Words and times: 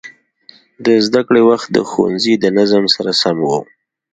د 0.85 0.87
زده 1.05 1.21
کړې 1.27 1.41
وخت 1.49 1.67
د 1.71 1.77
ښوونځي 1.89 2.33
د 2.39 2.45
نظم 2.57 2.83
سره 2.95 3.11
سم 3.21 3.37
و. 3.49 3.51